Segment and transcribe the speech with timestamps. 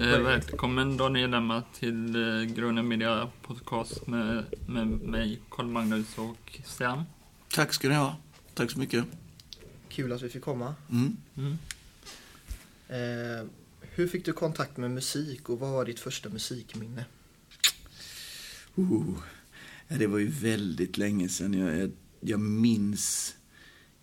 [0.00, 6.58] Eh, välkommen Daniel Emma till eh, Grunden Media Podcast med, med mig, Karl Magnus och
[6.64, 7.04] Stian.
[7.54, 8.16] Tack ska ni ha.
[8.54, 9.04] Tack så mycket.
[9.88, 10.74] Kul att vi fick komma.
[10.90, 11.16] Mm.
[11.36, 11.58] Mm.
[12.88, 13.46] Eh,
[13.80, 17.04] hur fick du kontakt med musik och vad var ditt första musikminne?
[18.78, 19.18] Uh.
[19.88, 21.54] Det var ju väldigt länge sedan.
[21.54, 21.90] Jag, jag,
[22.20, 23.36] jag, minns,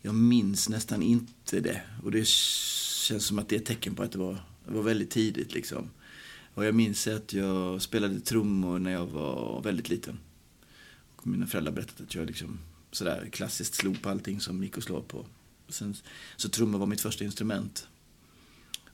[0.01, 1.81] jag minns nästan inte det.
[2.03, 4.37] Och det känns som att det är ett tecken på att det var,
[4.67, 5.53] det var väldigt tidigt.
[5.53, 5.89] Liksom.
[6.53, 10.19] Och jag minns att jag spelade trummor när jag var väldigt liten.
[11.15, 12.59] Och mina föräldrar berättade att jag liksom,
[12.91, 15.25] sådär klassiskt slog på allting som gick att slå på.
[15.69, 15.95] Sen,
[16.35, 17.87] så trummor var mitt första instrument.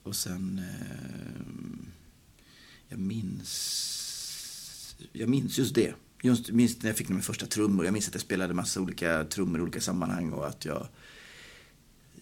[0.04, 0.60] Och sen...
[0.60, 1.86] Eh,
[2.90, 4.96] jag minns...
[5.12, 5.94] Jag minns just det.
[6.22, 7.86] Just minns när jag fick mina första trummor.
[7.86, 10.88] Jag minns att jag spelade massa olika trummor i olika sammanhang och att jag...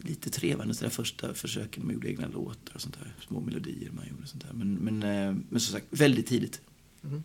[0.01, 3.15] Lite trevande sådär första försöken man gjorde egna låtar och sånt där.
[3.27, 4.53] Små melodier man gjorde och sånt där.
[4.53, 6.61] Men, men, eh, men som sagt, väldigt tidigt.
[7.03, 7.23] Mm.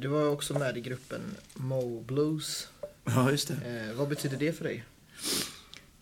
[0.00, 1.20] Du var också med i gruppen
[1.54, 2.68] Mo Blues.
[3.04, 3.86] Ja, just det.
[3.88, 4.84] Eh, vad betyder det för dig?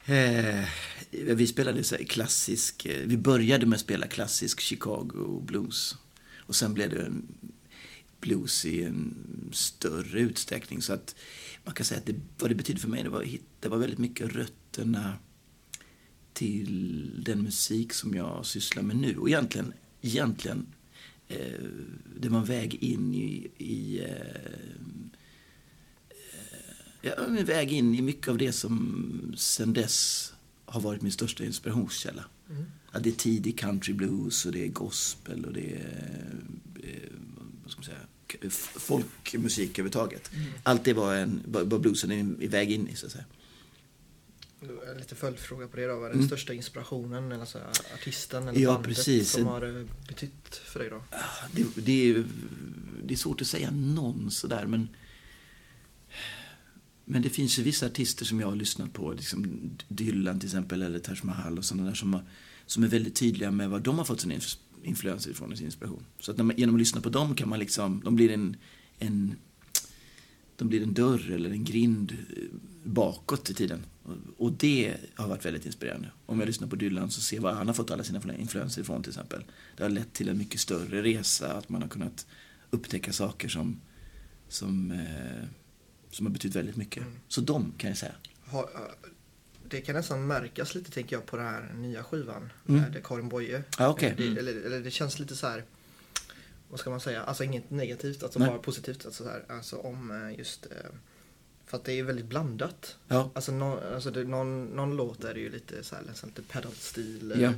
[0.05, 0.65] Eh,
[1.11, 5.97] vi spelade så klassisk, vi började med att spela klassisk Chicago blues.
[6.39, 7.27] Och sen blev det en
[8.25, 9.15] blues i en
[9.53, 10.83] större utsträckning.
[10.83, 11.17] Så att
[11.65, 13.27] man kan säga att det, vad det betyder för mig, det var,
[13.61, 15.13] det var väldigt mycket rötterna
[16.33, 19.17] till den musik som jag sysslar med nu.
[19.17, 20.67] Och egentligen, egentligen
[21.29, 21.69] eh,
[22.21, 24.65] det var en väg in i, i eh,
[27.03, 30.33] jag är en väg in i mycket av det som sen dess
[30.65, 32.25] har varit min största inspirationskälla.
[32.51, 32.65] Mm.
[32.93, 36.35] Ja, det är tidig country blues och det är gospel och det är
[36.83, 37.13] eh,
[37.63, 38.07] vad ska man säga,
[38.51, 40.31] folkmusik överhuvudtaget.
[40.33, 40.53] Mm.
[40.63, 43.25] Allt det var, en, var bluesen en väg in i så att säga.
[44.99, 45.95] Lite följdfråga på det då.
[45.95, 46.29] Vad är den mm.
[46.29, 47.59] största inspirationen, eller alltså
[47.95, 49.31] artisten eller ja, precis.
[49.31, 51.03] som har betytt för dig då?
[51.53, 52.25] Det, det, är,
[53.05, 54.89] det är svårt att säga någon sådär men
[57.05, 60.83] men det finns ju vissa artister som jag har lyssnat på, liksom Dylan till exempel,
[60.83, 62.23] eller Taj Mahal och sådana där som, har,
[62.67, 64.31] som är väldigt tydliga med vad de har fått sin
[64.85, 66.05] influenser ifrån och sin inspiration.
[66.21, 68.57] Så att man, genom att lyssna på dem kan man liksom, de blir en,
[68.99, 69.37] en
[70.57, 72.43] de blir en dörr eller en grind eh,
[72.85, 73.87] bakåt i tiden.
[74.37, 76.11] Och det har varit väldigt inspirerande.
[76.27, 78.83] Om jag lyssnar på Dylan så ser jag var han har fått alla sina influenser
[78.83, 79.45] ifrån till exempel.
[79.77, 82.27] Det har lett till en mycket större resa, att man har kunnat
[82.71, 83.81] upptäcka saker som,
[84.49, 85.49] som eh,
[86.15, 87.03] som har betytt väldigt mycket.
[87.03, 87.15] Mm.
[87.29, 88.15] Så de kan jag säga.
[88.47, 88.69] Ha,
[89.69, 92.81] det kan nästan märkas lite tänker jag på den här nya skivan mm.
[92.81, 93.63] med Karin Boye.
[93.79, 94.15] Ah, okay.
[94.17, 94.39] det, mm.
[94.39, 95.65] eller, eller, det känns lite så här,
[96.69, 98.49] vad ska man säga, alltså inget negativt, alltså Nej.
[98.49, 99.07] bara positivt.
[99.07, 100.73] Alltså, så här, alltså om eh, just eh,
[101.67, 102.97] för att det är väldigt blandat.
[103.09, 103.31] Ja.
[103.35, 106.43] Alltså, no, alltså det, någon, någon låt är det ju lite så här, nästan lite
[106.43, 107.35] pedalstil.
[107.37, 107.53] Ja.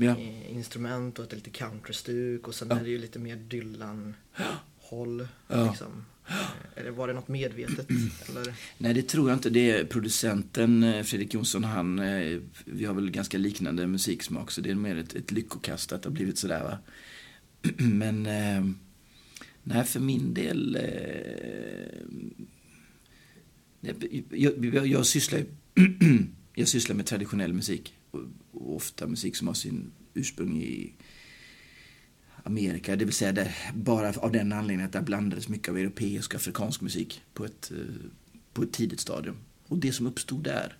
[0.00, 0.16] Ja.
[0.48, 2.76] Instrument och ett lite countrystuk och sen ja.
[2.76, 4.14] är det ju lite mer Dylan
[4.88, 5.28] håll.
[5.48, 5.70] Ja.
[5.70, 6.04] Liksom.
[6.76, 7.90] Eller var det något medvetet?
[8.28, 8.54] Eller?
[8.78, 9.50] Nej, det tror jag inte.
[9.50, 14.60] Det är producenten eh, Fredrik Jonsson, han, eh, vi har väl ganska liknande musiksmak så
[14.60, 16.78] det är mer ett, ett lyckokast att det har blivit sådär va.
[17.76, 18.64] Men, eh,
[19.62, 20.78] nej för min del,
[24.30, 25.44] jag, jag, jag sysslar
[26.54, 30.92] jag sysslar med traditionell musik och ofta musik som har sin ursprung i
[32.48, 32.96] Amerika.
[32.96, 36.36] Det vill säga det, bara av den anledningen att det blandades mycket av europeisk och
[36.36, 37.94] afrikansk musik på ett, eh,
[38.52, 39.36] på ett tidigt stadium.
[39.66, 40.76] Och det som uppstod där,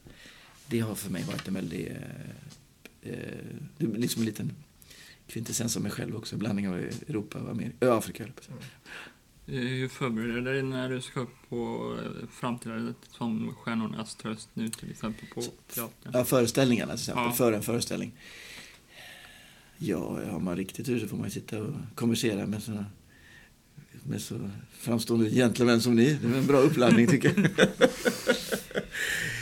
[0.66, 1.88] det har för mig varit en väldigt...
[1.88, 1.96] Eh,
[3.02, 3.12] eh
[3.78, 4.52] det är liksom en liten
[5.26, 6.34] kvintessens av mig själv också.
[6.34, 6.74] En blandning av
[7.08, 8.24] Europa och Amerika, Afrika.
[8.24, 8.34] Mm.
[9.46, 11.94] Hur förbereder du dig när du ska upp på
[12.30, 15.42] framträdandet som Stjärnornas tröst nu till exempel på
[15.74, 16.12] teatern?
[16.12, 17.32] Ja, föreställningarna till exempel, ja.
[17.32, 18.12] för en föreställning.
[19.78, 22.84] Ja, har man riktigt tur så får man sitta och konversera med såna
[24.02, 26.14] med så framstående gentlemän som ni.
[26.14, 27.68] Det är en bra uppladdning tycker jag.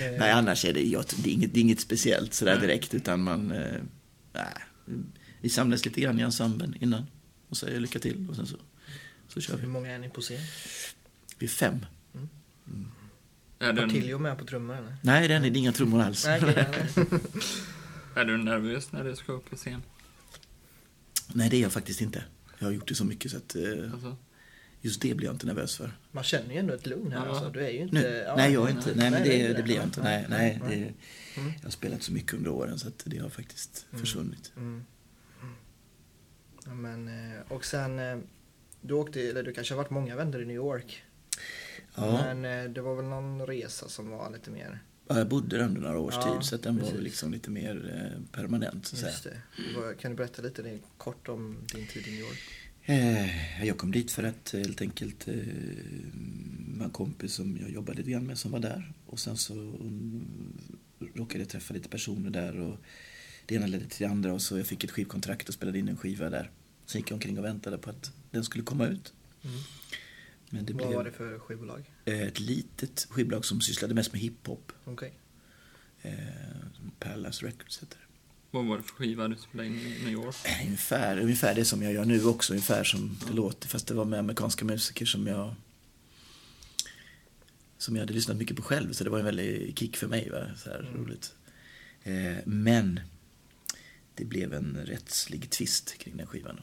[0.18, 3.22] nej, annars är det, ja, det, är inget, det är inget speciellt sådär direkt utan
[3.22, 3.82] man, eh,
[4.32, 4.54] nej,
[5.40, 7.06] vi samlas lite grann i ensemblen innan
[7.48, 8.56] och säger lycka till och sen så,
[9.28, 9.62] så kör vi.
[9.62, 10.40] Hur många är ni på scen?
[11.38, 11.86] Vi är fem.
[12.14, 12.28] Mm.
[12.66, 12.88] Mm.
[13.58, 13.90] Är den...
[13.90, 14.96] Tilio med på trummor eller?
[15.02, 16.26] Nej, det är inga trummor alls.
[16.26, 16.40] Nej,
[18.14, 19.82] är du nervös när du ska upp på scen?
[21.36, 22.24] Nej, det är jag faktiskt inte.
[22.58, 24.16] Jag har gjort det så mycket så att eh, alltså.
[24.80, 25.98] just det blir jag inte nervös för.
[26.12, 27.26] Man känner ju ändå ett lugn här.
[27.26, 27.30] Ja.
[27.30, 27.50] Alltså.
[27.50, 27.94] Du är ju inte...
[27.94, 28.94] Nu, ja, nej, jag är inte.
[28.94, 30.02] Nej, men det, det, blir jag inte.
[30.02, 31.52] Nej, nej, det, mm.
[31.56, 34.00] Jag har spelat så mycket under åren så att det har faktiskt mm.
[34.00, 34.52] försvunnit.
[34.56, 34.84] Mm.
[36.64, 38.18] Ja, men, eh, och sen, eh,
[38.80, 41.02] du åkte, eller du kanske har varit många vändor i New York.
[41.94, 42.34] Ja.
[42.34, 45.98] Men det var väl någon resa som var lite mer jag bodde där under några
[45.98, 47.00] års Ja, tid så att den var precis.
[47.00, 48.86] liksom lite mer eh, permanent.
[48.86, 49.26] Så att.
[49.26, 52.38] Just Kan du berätta lite kort om din tid i New York?
[52.82, 55.28] Eh, Jag kom dit för att eh, helt enkelt
[56.78, 58.92] var en kompis som jag jobbade lite grann med som var där.
[59.06, 60.26] Och sen så mm,
[61.14, 62.76] råkade jag träffa lite personer där och
[63.46, 65.88] det ena ledde till det andra och så jag fick ett skivkontrakt och spelade in
[65.88, 66.50] en skiva där.
[66.86, 69.12] Sen gick jag omkring och väntade på att den skulle komma ut.
[69.44, 69.56] Mm.
[70.50, 71.90] Men det Vad blev var det för skivbolag?
[72.04, 74.72] eh, ett litet skivbolag som sysslade mest med hiphop.
[74.84, 75.14] Okej.
[76.02, 76.12] Eh,
[76.98, 78.04] Palace Records heter det.
[78.50, 80.36] Vad var det för skiva du spelade in i New York?
[80.44, 83.68] Eh, Ungefär, ungefär det som jag gör nu också, ungefär som det låter.
[83.68, 85.54] Fast det var med amerikanska musiker som jag
[87.78, 90.30] som jag hade lyssnat mycket på själv, så det var en väldig kick för mig.
[90.30, 90.46] Va?
[90.56, 90.94] Så här, Mm.
[91.04, 91.34] roligt.
[92.02, 93.00] Eh, men
[94.14, 96.60] det blev en rättslig tvist kring den skivan.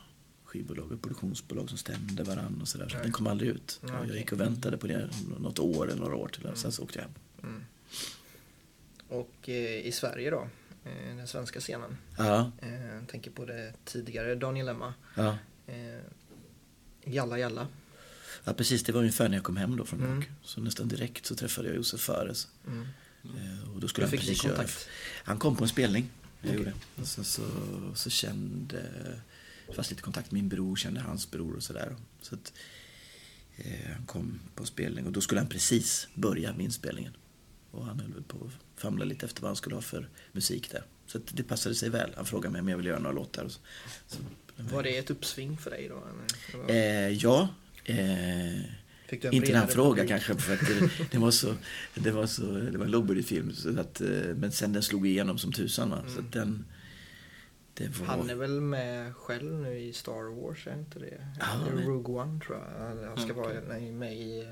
[0.54, 2.90] Skivbolag och produktionsbolag som stämde varann och sådär.
[2.90, 3.80] Så den kom aldrig ut.
[3.88, 5.10] Ja, Och jag gick och väntade på det
[5.40, 6.48] något år eller några år till.
[6.56, 7.14] Sen så åkte jag hem.
[7.44, 7.64] Mm.
[9.08, 10.48] Och eh, i Sverige då?
[10.86, 11.98] Eh, den svenska scenen.
[12.18, 14.94] Ja, Eh, jag tänker på det tidigare Daniel Emma.
[15.16, 15.38] ja.
[15.68, 16.00] Eh,
[17.06, 17.68] Jalla Jalla.
[18.44, 18.84] ja, precis.
[18.84, 20.20] Det var ungefär när jag kom hem då från New Mm.
[20.22, 20.30] York.
[20.44, 22.48] Så nästan direkt så träffade jag Josef Fares.
[22.68, 22.82] Mm.
[23.24, 24.56] Eh, Och då Hur skulle han fick ni precis göra...
[24.56, 24.88] kontakt?
[25.24, 26.10] Han kom på en spelning.
[26.42, 26.58] Jag Okej.
[26.60, 26.74] gjorde.
[27.02, 27.42] Och sen så,
[27.96, 28.84] så kände...
[29.76, 31.96] Fanns lite kontakt med min bror, kände hans bror och sådär.
[32.22, 32.54] Så att
[33.58, 37.14] eh, han kom på spelning och då skulle han precis börja med inspelningen.
[37.72, 40.72] Och han höll väl på att famla lite efter vad han skulle ha för musik
[40.72, 40.84] där.
[41.08, 42.12] Så att det passade sig väl.
[42.16, 43.48] Han frågade mig om jag ville göra några låtar.
[43.50, 43.60] Så,
[44.08, 44.18] så,
[44.58, 46.04] Var det ett uppsving för dig då?
[46.74, 47.48] Eh, ja.
[47.86, 48.58] Eh,
[49.32, 50.10] inte frågade publik?
[50.10, 51.56] kanske, för att det, det var så,
[51.96, 53.54] det var så, det var en lågbudgetfilm.
[53.54, 56.04] Så att, eh, men sen den slog igenom som tusan va.
[56.08, 56.26] Så Mm.
[56.26, 56.66] att den,
[57.80, 58.06] var...
[58.08, 61.28] Han är väl med själv nu i Star Wars, är inte det?
[61.54, 62.86] Eller men- Rogue One tror jag.
[63.08, 63.36] Han ska Okej.
[63.36, 64.48] vara nej, med i...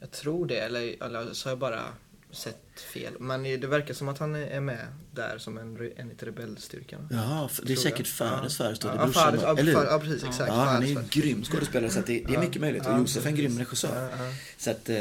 [0.00, 1.82] Jag tror det, eller, eller så har jag bara
[2.30, 3.12] sett fel.
[3.20, 7.08] Men det verkar som att han är med där som en, en i rebellstyrkan.
[7.10, 8.06] Ja, det är säkert.
[8.06, 10.24] Fares Fares då, Ja, Fares, ja, eller ja, precis.
[10.24, 10.48] Exakt.
[10.48, 12.86] Ja, han är ju en grym skådespelare så det, det är mycket möjligt.
[12.86, 14.08] Och Josef är en grym regissör.
[14.56, 14.96] Så att, eh,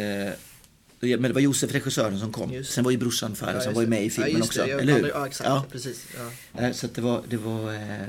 [0.99, 2.63] men det var Josef regissören som kom.
[2.63, 4.65] Sen var ju brorsan Fares, Ja, just var ju med i Ja, filmen just också.
[4.65, 4.71] det.
[4.71, 5.07] Eller hur?
[5.07, 5.47] Ja, exakt.
[5.49, 5.65] Ja.
[5.71, 6.07] Precis.
[6.17, 6.31] Ja.
[6.51, 8.07] Nej, Så det var, det var eh,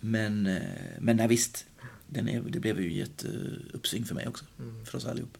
[0.00, 0.62] men, eh,
[1.00, 1.66] men nej, visst,
[2.06, 4.44] den är, det blev ju jätteuppsving för mig också.
[4.58, 4.84] Mm.
[4.86, 5.38] För oss allihop.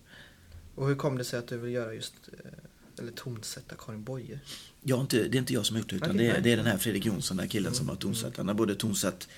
[0.75, 2.51] Och hur kom det sig att du vill göra just, eh,
[2.99, 4.41] eller tonsätta Karin Boye?
[4.83, 6.53] Jag inte, det är inte jag som har gjort det, utan Okej, det, är, det
[6.53, 8.37] är den här Fredrik Jonsson, den här killen som Mm, har tonsatt.
[8.37, 9.29] Han har både tonsatt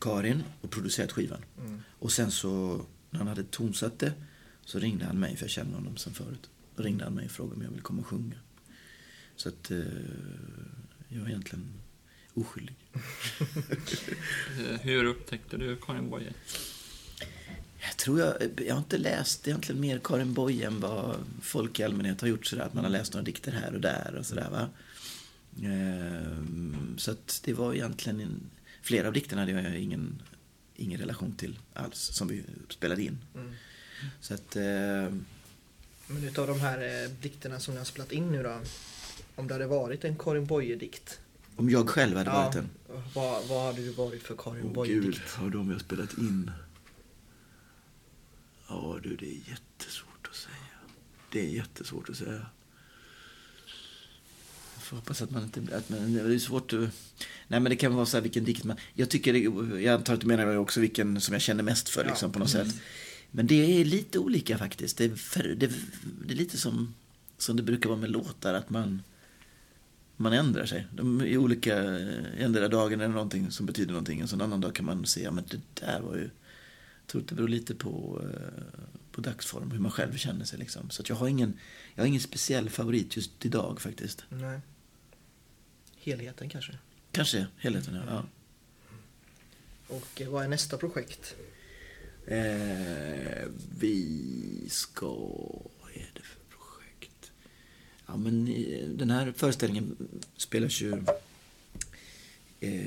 [0.00, 1.44] Karin och producerat skivan.
[1.58, 1.82] Mm.
[1.98, 4.12] Och sen så, när han hade tonsatt det,
[4.64, 6.50] så ringde han mig, för jag känner honom sen förut.
[6.76, 8.36] Ringde han mig och frågade om jag ville komma och sjunga.
[9.36, 9.78] Så att eh,
[11.08, 11.72] jag är egentligen
[12.34, 12.74] oskyldig.
[12.94, 16.32] Eh, Hur upptäckte du Karin Boye?
[17.80, 18.34] Jag tror jag,
[18.66, 22.46] jag har inte läst egentligen mer Karin Boye än vad folk i allmänhet har gjort
[22.46, 22.62] sådär.
[22.64, 24.68] Att man har läst några dikter här och där och sådär va.
[25.62, 28.40] Ehm, Så att det var egentligen, en,
[28.82, 30.22] flera av dikterna hade jag ingen,
[30.76, 33.18] ingen relation till alls som vi spelade in.
[33.34, 33.52] Mm.
[34.20, 35.24] Så att, ehm,
[36.06, 38.58] Men utav de här eh, dikterna som ni har spelat in nu då.
[39.34, 41.20] Om det hade varit en Karin Boye-dikt.
[41.56, 42.68] om jag själv hade varit en.
[43.14, 45.04] Vad, vad hade du varit för Karin Åh Boye-dikt?
[45.04, 46.50] gud, har de jag spelat in?
[48.68, 50.56] Ja du, det är jättesvårt att säga.
[51.32, 52.46] Det är jättesvårt att säga.
[54.74, 55.76] Jag får hoppas att man inte...
[55.76, 56.78] Att man, det är svårt att...
[57.48, 58.76] Nej men det kan vara så här vilken dikt man...
[58.94, 62.04] Jag tycker, det, jag antar att du menar också vilken som jag känner mest för
[62.04, 62.08] Ja.
[62.10, 62.74] liksom på något sätt.
[63.34, 64.98] Men det är lite olika faktiskt.
[64.98, 65.70] Det är, för, det,
[66.26, 66.94] det är lite som,
[67.38, 69.02] som det brukar vara med låtar, att man
[70.22, 70.86] man ändrar sig.
[70.92, 71.76] De är olika,
[72.38, 75.06] endera dagen är det någonting som betyder någonting och så en annan dag kan man
[75.06, 76.22] se, ja men det där var ju...
[76.22, 80.58] Jag tror att det beror lite på, eh, på dagsform, hur man själv känner sig
[80.58, 80.90] liksom.
[80.90, 81.58] Så att jag har ingen,
[81.94, 84.24] jag har ingen speciell favorit just idag faktiskt.
[84.28, 84.60] Nej.
[85.96, 86.78] Helheten kanske.
[87.12, 88.24] Kanske helheten, ja.
[89.88, 91.34] Och eh, vad är nästa projekt?
[92.26, 93.48] Eh,
[93.78, 95.06] vi ska...
[95.80, 97.32] Vad är det för projekt?
[98.06, 99.96] Ja, men eh, den här föreställningen
[100.36, 100.92] spelas ju
[102.60, 102.86] eh,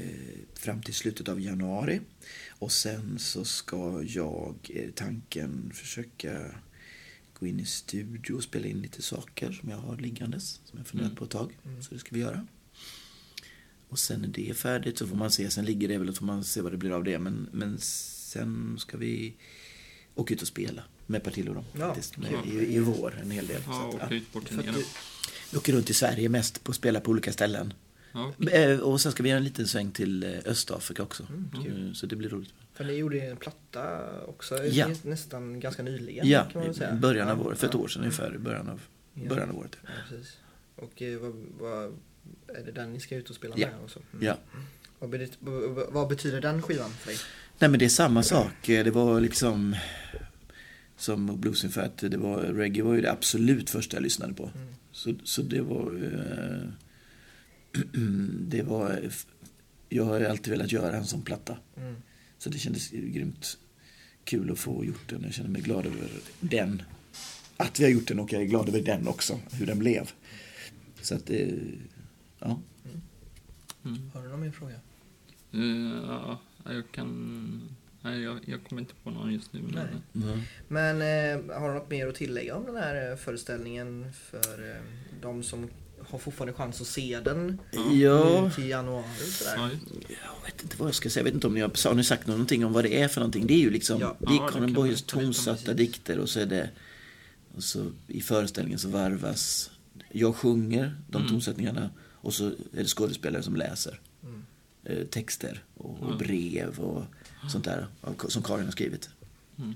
[0.54, 2.02] fram till slutet av januari.
[2.50, 6.56] Och sen så ska jag, eh, tanken, försöka
[7.40, 10.88] gå in i studio och spela in lite saker som jag har liggandes, som jag
[10.88, 11.18] funderat Mm.
[11.18, 11.58] på ett tag.
[11.66, 11.82] Mm.
[11.84, 12.48] Så det ska vi göra.
[13.90, 16.26] Och sen är det färdigt så får man se, sen ligger det väl och får
[16.26, 17.20] man se vad det blir av det.
[17.20, 17.78] Men, men
[18.40, 19.34] sen ska vi
[20.16, 22.18] åka ut och spela med Partille och dem Ja, faktiskt.
[22.18, 22.54] Med, kul.
[22.62, 23.62] i, I vår en hel del.
[23.68, 24.42] Ja, så att, ja.
[24.48, 24.84] turné att du,
[25.52, 27.74] Vi åker runt i Sverige mest på att spela på olika ställen.
[28.14, 31.28] Ja, Eh, Och sen ska vi göra en liten sväng till eh, Östafrika också.
[31.30, 32.54] Mm, Eh, Så det blir roligt.
[32.74, 34.88] för ni gjorde en platta också Ja.
[35.04, 36.28] nästan ganska nyligen.
[36.30, 36.94] Ja, kan man säga.
[36.96, 37.60] i början av Ja, året.
[37.60, 37.80] För ett ja.
[37.80, 38.36] år sedan ungefär.
[38.36, 38.82] I början av,
[39.14, 39.30] Ja.
[39.30, 39.78] början av året.
[39.84, 40.38] Ja, precis.
[40.76, 41.84] Och eh, vad, vad
[42.48, 43.68] är det den ni ska ut och spela Ja.
[43.68, 43.76] med?
[43.84, 44.00] Och så?
[44.14, 44.26] Mm.
[44.26, 44.38] Ja.
[45.00, 47.18] Vad, bet- vad- vad betyder den skivan för dig?
[47.60, 48.54] Nej men det är samma sak.
[48.66, 49.76] Det var liksom
[50.98, 54.52] som Blues för att det var, reggae var ju det absolut första jag lyssnade på.
[54.56, 54.76] Mm.
[54.92, 56.70] Så, så det var eh,
[58.40, 59.00] det var
[59.90, 61.58] jag har ju alltid velat göra en sån platta.
[61.78, 61.96] Mm.
[62.38, 63.58] Så det kändes grymt
[64.24, 65.24] kul att få gjort den.
[65.24, 66.10] Jag känner mig glad över
[66.40, 66.82] den.
[67.58, 70.12] Att vi har gjort den och jag är glad över den också, hur den blev.
[71.02, 71.60] Så att det,
[72.40, 72.60] ja.
[73.86, 74.12] Mm.
[74.14, 74.80] Har du någon mer fråga?
[75.52, 75.60] Eh,
[76.08, 76.42] ja,
[76.74, 77.62] jag kan...
[78.02, 79.62] Nej, jag, jag kommer inte på någon just nu.
[79.62, 80.44] Men, Nej.
[80.68, 84.82] Men eh, har du något mer att tillägga om den här eh, föreställningen för eh,
[85.22, 85.70] de som
[86.10, 87.58] har fortfarande chans att se den
[87.94, 89.06] Ja, till januari?
[89.32, 89.70] Sådär.
[90.08, 91.22] jag vet inte vad jag ska säga.
[91.22, 93.20] Jag vet inte om ni har, har ni sagt någonting om vad det är för
[93.22, 93.48] någonting.
[93.48, 94.16] Det är ju liksom, Ja.
[94.20, 95.76] det är Ja, lite om, tonsatta precis.
[95.78, 96.70] dikter och så är det,
[97.56, 99.72] och så i föreställningen så varvas,
[100.12, 101.32] jag sjunger de Mm.
[101.32, 104.00] tonsättningarna och så är det skådespelare som läser
[105.12, 106.18] texter och, och Ja.
[106.18, 107.04] brev och
[107.52, 109.10] sånt där av- som Karin har skrivit.
[109.58, 109.74] Mm.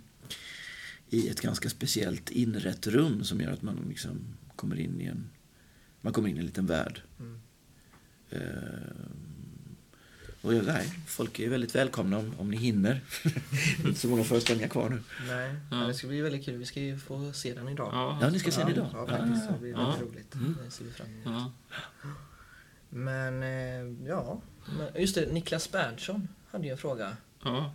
[1.10, 4.20] I ett ganska speciellt inrett rum som gör att man liksom
[4.56, 5.30] kommer in i en,
[6.02, 7.02] man kommer in i en liten värld.
[7.20, 7.40] Mm.
[8.30, 8.40] Eh,
[10.42, 13.02] och jag, nej, folk är väldigt välkomna om, om ni hinner.
[13.24, 13.30] Det
[13.84, 15.04] är inte så många föreställningar kvar nu.
[15.28, 15.78] Nej, Ja.
[15.80, 16.58] men det ska bli väldigt kul.
[16.58, 17.90] Vi ska ju få se den idag.
[17.94, 18.90] Ja, Ja, ni ska se den ja, idag?
[18.94, 19.50] Ja, faktiskt.
[19.50, 19.90] Ah, Det blir ja.
[19.92, 20.36] väldigt roligt.
[20.36, 20.56] Mm.
[20.66, 21.24] Det ser vi fram emot.
[21.26, 21.52] ja.
[22.90, 24.42] Men eh, ja,
[24.78, 25.34] men, just det.
[25.34, 27.18] Niklas Berntsson hade ju en fråga.
[27.44, 27.72] ja.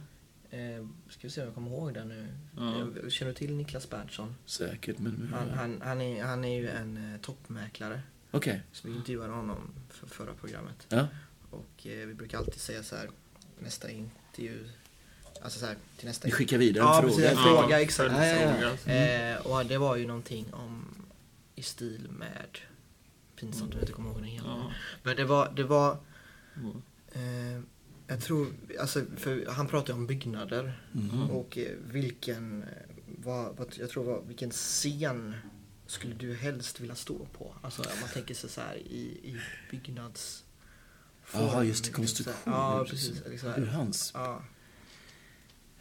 [0.51, 2.29] Eh, ska vi se om jag kommer ihåg den nu.
[2.57, 2.81] Ja.
[2.81, 4.35] Eh, Känner du till Niklas Berntsson?
[4.47, 5.35] Säkert, men...
[5.35, 8.03] Han, han, han, är, han är ju en eh, toppmäklare.
[8.31, 8.63] Okej.
[8.73, 9.57] Så vi intervjuade honom
[9.91, 10.87] för förra programmet.
[10.89, 11.07] Ja.
[11.51, 13.11] Och eh, vi brukar alltid säga så här,
[13.59, 14.69] nästa intervju,
[15.43, 17.15] alltså så här, till nästa Vi skickar vidare en Ja, fråga.
[17.15, 18.13] precis, en fråga, exakt.
[18.15, 19.33] följdfråga.
[19.33, 21.05] Eh, och det var ju någonting om
[21.55, 22.59] i stil med
[23.37, 24.49] Pinsamt om jag inte kommer ihåg den hela.
[24.49, 24.73] Ja.
[25.03, 25.97] Men det var, det var
[27.13, 27.61] Eh,
[28.07, 28.47] jag tror,
[28.81, 31.31] alltså för han pratade om byggnader Mhm.
[31.31, 32.65] och eh, vilken,
[33.07, 35.35] vad, vad, jag tror var, vilken scen
[35.87, 37.55] skulle du helst vilja stå på?
[37.63, 40.45] Alltså om man tänker sig så här i, i byggnads...
[41.33, 42.35] Jaha, just liksom konstruktion.
[42.55, 43.23] Ja, precis.
[43.31, 44.11] Liksom Ur hans...
[44.15, 44.45] Ja.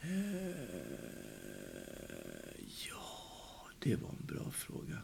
[0.02, 0.10] Eh,
[2.90, 4.98] Ja, det var en bra fråga.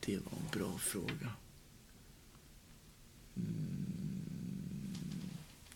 [0.00, 1.32] Det var en bra fråga.
[3.36, 3.99] Mm,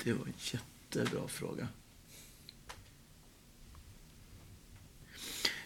[0.04, 1.68] det var en jättebra fråga.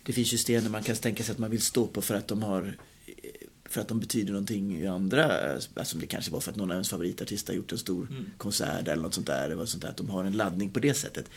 [0.03, 2.29] Det finns ju stenar man kan tänka sig att man vill stå på för att
[2.29, 2.77] de har
[3.65, 6.75] för att de betyder någonting i andra, alltså det kanske var för att någon av
[6.75, 8.31] ens favoritartister har gjort en stor Mm.
[8.39, 10.95] konsert eller något sånt där, eller sånt där, att de har en laddning på det
[10.95, 11.31] sättet.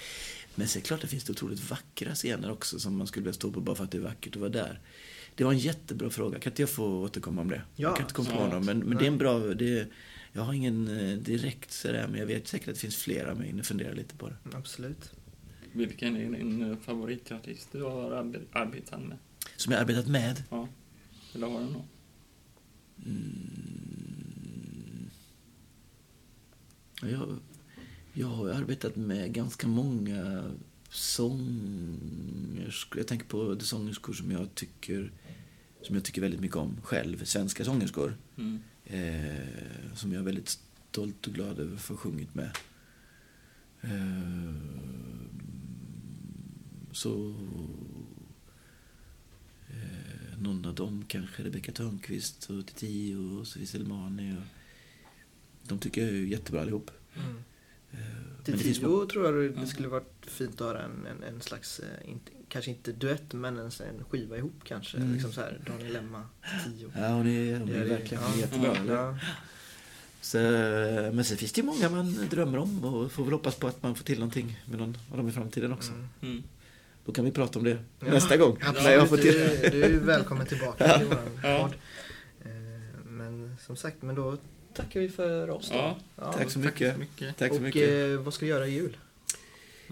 [0.55, 3.23] Men så är det klart, det finns det otroligt vackra scener också som man skulle
[3.23, 4.79] vilja stå på bara för att det är vackert att vara där.
[5.35, 7.61] Det var en jättebra fråga, kan inte jag få återkomma om det?
[7.75, 9.87] Ja, jag kan inte komma på någon, men, men det är en bra, det,
[10.33, 13.57] jag har ingen eh, direkt sådär, men jag vet säkert att det finns flera, men
[13.57, 14.35] jag funderar lite på det.
[14.53, 15.11] Absolut.
[15.73, 19.17] Vilken är din eh, favoritartist du har arbe- arbetat med?
[19.55, 20.67] Som jag har arbetat med, Ja.
[21.35, 21.83] Eller har du någon?
[23.05, 25.09] Mm.
[27.01, 27.37] Jag,
[28.13, 30.51] jag har arbetat med ganska många
[30.89, 32.97] sångerskor.
[32.99, 35.11] Jag tänker på de sångerskor som jag tycker,
[35.81, 37.23] som jag tycker väldigt mycket om själv.
[37.25, 38.17] Svenska sångerskor.
[38.37, 38.59] Mm.
[38.91, 42.57] Eh, som jag är väldigt stolt och glad över att få sjungit med.
[43.81, 44.53] Eh,
[46.91, 47.35] så...
[49.69, 54.37] Eh, någon av dem kanske, Rebecca Törnqvist och Titi och Sofie Selmani.
[54.37, 54.43] Och,
[55.67, 56.91] de tycker jag är jättebra allihop.
[57.15, 57.37] Mm.
[57.91, 57.99] Eh,
[58.45, 61.79] men det finns tror jag det skulle varit fint att höra en, en, en slags,
[61.79, 64.97] eh, inte, kanske inte duett men en, en skiva ihop kanske.
[64.97, 65.13] Mm.
[65.13, 66.23] Liksom så här, Daniel Emma,
[66.65, 66.91] Tio.
[66.97, 67.89] Ja, hon är, hon Det är är det.
[67.89, 68.39] verkligen Ja.
[68.39, 68.75] jättebra.
[68.75, 68.93] eller?
[68.95, 69.17] Ja.
[70.21, 70.37] Så,
[71.13, 73.83] men sen finns det ju många man drömmer om och får väl hoppas på att
[73.83, 75.91] man får till någonting med någon av dem i framtiden också.
[75.91, 76.07] Mm.
[76.21, 76.43] Mm.
[77.05, 78.07] Då kan vi prata om det Ja.
[78.11, 78.57] nästa gång.
[78.61, 79.71] Absolut, när jag får du, till.
[79.71, 81.07] du är välkommen tillbaka till
[81.43, 81.59] Ja.
[81.63, 81.73] podd.
[82.45, 82.51] Eh,
[83.05, 84.37] Men som sagt, men då
[84.73, 85.97] tackar vi för oss då.
[86.15, 86.93] Ja, Tack så Tack mycket.
[86.93, 87.37] så mycket.
[87.37, 87.89] Tack så och mycket.
[87.89, 88.97] eh, vad ska du göra i jul?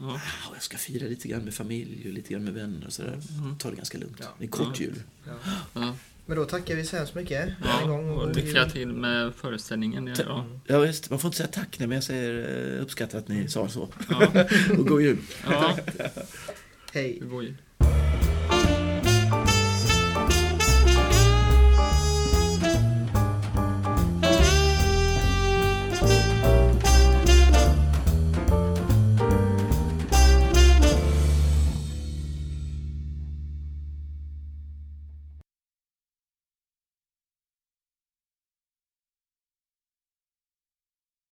[0.02, 0.14] Ja.
[0.16, 3.20] Ah, Jag ska fira lite grann med familj och lite grann med vänner och sådär.
[3.40, 3.58] Mm.
[3.58, 4.18] Ta det ganska lugnt.
[4.20, 4.28] Ja.
[4.40, 4.86] Det är kort Ja.
[4.86, 5.02] jul.
[5.28, 5.34] Ja.
[5.74, 5.96] Ja.
[6.26, 8.10] Men då tackar vi så hemskt mycket Ja, gång.
[8.10, 10.08] och lycka till med föreställningen.
[10.08, 10.16] Ja.
[10.28, 10.46] Ja.
[10.68, 11.10] Ja, visst.
[11.10, 13.90] Man får inte säga tack, men jag säger eh, uppskattar att ni sa så.
[14.10, 14.28] Ja.
[14.78, 15.18] och god jul.
[15.46, 15.78] Ja.
[16.94, 17.20] Hej.
[17.22, 17.56] God jul.